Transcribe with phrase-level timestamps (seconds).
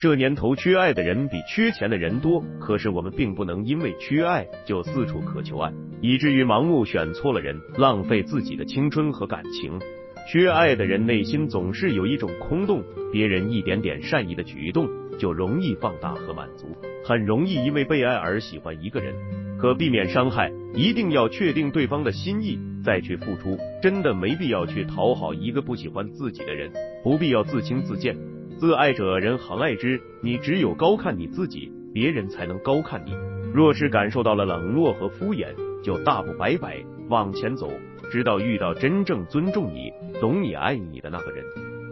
[0.00, 9.78] 这年头缺爱的人比缺钱的人多，可是我们并不能因为缺爱就四处渴求爱，以至于盲目选错了人，浪费自己的青春和感情。
[10.26, 12.82] 缺爱的人内心总是有一种空洞，
[13.12, 16.74] 别人一点点善意的举动就容易放大和满足，
[17.04, 19.14] 很容易因为被爱而喜欢一个人。
[19.58, 26.72] 可避免伤害，一定要确定对方的心意再去付出，真的没必要去讨好一个不喜欢自己的人，
[27.04, 28.16] 不必要自轻自贱。
[28.60, 33.16] 自爱者人恒爱之，你只有高看你自己，别人才能高看你。
[33.54, 35.46] 若是感受到了冷落和敷衍，
[35.82, 36.76] 就大步摆摆
[37.08, 37.72] 往前走。
[38.12, 39.90] 直到遇到真正尊重你、
[40.20, 41.42] 懂你、爱你的那个人，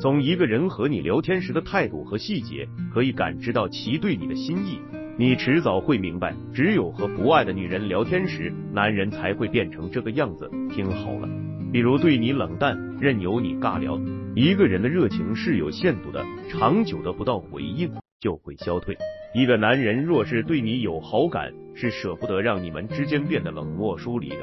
[0.00, 4.78] 从一个人和你聊天时的态度和细节，可以感知到其对你的心意。
[5.18, 10.50] 你迟早会明白，只有和不爱的女人聊天时，男人才会变成这个样子。
[10.70, 11.28] 听好了，
[11.74, 14.00] 比如对你冷淡，任由你尬聊。
[14.36, 18.96] 一个人的热情是有限度的，长久得不到回应就会消退。
[19.34, 24.36] 一个男人若是对你有好感，是舍不得让你们之间变得冷漠疏离的。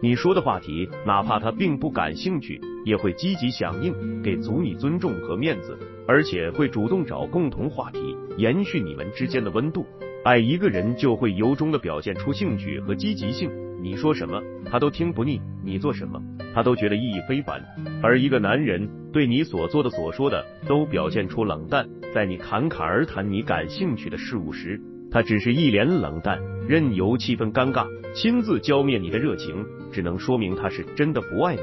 [0.00, 9.84] 你说的话题，哪怕他并不感兴趣，也会积极响应，给足你尊重和面子，而且会主动找共同话题，延续你们之间的温度。
[10.24, 13.50] 爱一个人，就会由衷的表现出兴趣和积极性。
[13.80, 16.20] 你说什么，他都听不腻；你做什么，
[16.54, 17.62] 他都觉得意义非凡。
[18.02, 31.62] 而一个男人对你所做的、所说的，都表现出冷淡，在你侃侃而谈你感兴趣的事物时，他只是一脸冷淡，任由气氛尴尬，亲自浇灭你的热情，只能说明他是真的不爱你。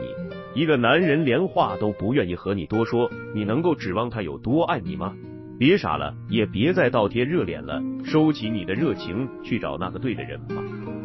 [0.62, 5.14] 一个男人连话都不愿意和你多说，你能够指望他有多爱你吗？
[5.60, 10.56] 别傻了，也别再倒贴热脸了，收起你的热情，去找那个对的人吧。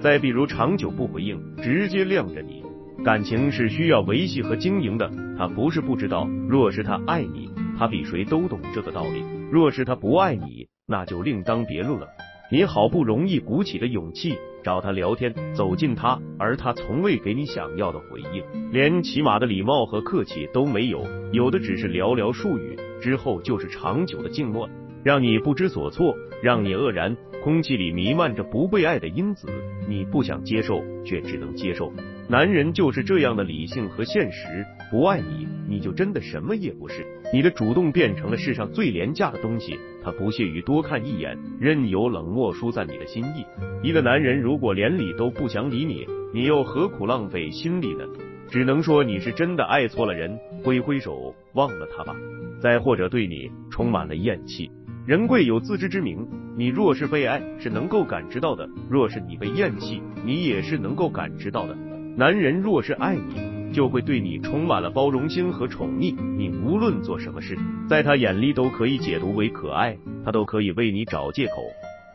[0.00, 2.64] 再比如，长久不回应，直接晾着你，
[3.04, 5.10] 感情是需要维系和经营的。
[5.36, 12.08] 他不是不知道，若是他爱你，他比谁都懂这个道理；若是他不爱你，那就另当别论了。
[12.50, 24.66] 你好不容易鼓起的勇气找他聊天，走近他，而他从未给你想要的回应，连起码的礼貌和客气都没有，有的只是寥寥数语，之后就是长久的静默，
[25.04, 27.14] 让你不知所措，让你愕然。
[27.42, 29.48] 空气里弥漫着不被爱的因子，
[29.90, 31.92] 你不想接受，却只能接受。
[32.28, 37.04] 男人就是这样的理性和现实，不爱你，你就真的什么也不是。
[37.32, 43.44] 你的主动变成了世上最廉价的东西，他不屑于多看一眼，任由冷漠疏散你的心意。
[43.82, 48.04] 一个男人如果连理都不想理你，你又何苦浪费心力呢？
[48.48, 52.14] 只能说你是真的爱错了人，挥挥手忘了他吧。
[52.60, 54.70] 再或者对你充满了厌弃。
[55.06, 61.74] 人贵有自知之明，你若是被爱，是能够感知到的；若是你被厌弃，你也是能够感知到的。
[62.16, 67.56] 男人若是爱你，就会对你充满了包容心和宠溺，你无论做什么事，
[67.88, 71.52] 在他眼里都可以解读为可爱，他都可以为你找借口。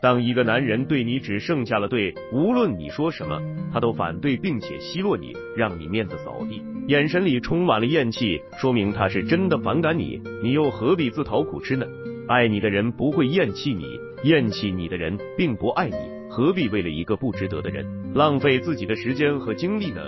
[0.00, 3.42] 当一个男人对你只剩下了对，无论你说什么，
[3.72, 11.84] 他都反对并且奚落你，让你面子扫地，眼神里充满了厌弃，说明他是真的反感你，你又何必自讨苦吃呢？
[12.28, 15.96] 爱你的人不会厌弃你，厌弃你的人并不爱你，
[16.28, 20.00] 何必为了一个不值得的人浪费自己的时间和精力呢？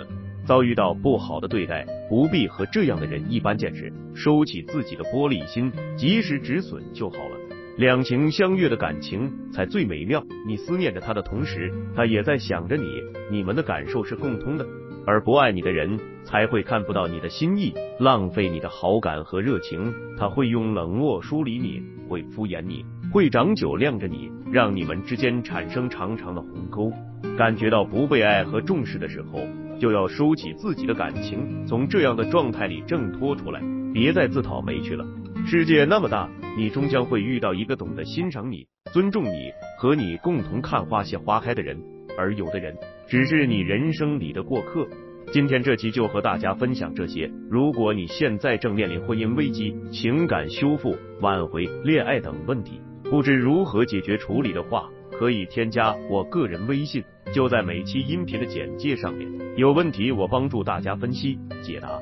[0.45, 7.37] 遭遇到不好的对待，不必和这样的人一般见识，收起自己的玻璃心，及时止损就好了。
[7.77, 12.83] 两情相悦的感情才最美妙，你思念着他的同时，他也在想着你，
[13.31, 14.65] 你们的感受是共通的。
[15.09, 19.91] 而不爱你的人才会看不到你的心意，浪费你的好感和热情。
[20.15, 26.91] 他会用冷漠疏离你，会敷衍你，会长久晾着你，让你们之间产生长长的鸿沟。
[27.35, 29.39] 感觉到不被爱和重视的时候，
[29.79, 33.59] 就要收起自己的感情，从这样的状态里挣脱出来，
[33.91, 35.03] 别再自讨没趣了。
[35.47, 41.81] 世界那么大，你终将会遇到一个懂得欣赏你、尊重你和你共同看花谢花开的人。
[42.17, 42.75] 而有的人
[43.09, 44.87] 只是你人生里的过客。
[45.31, 47.27] 今天这期就和大家分享这些。
[47.49, 59.27] 如果你现在正面临婚姻危机、情感修复、挽回、恋爱等问题，不知如何解决处理的话，可以添加我个人微信，就在每期音频的简介上面。
[59.57, 61.89] 有问题我帮助大家分析解答。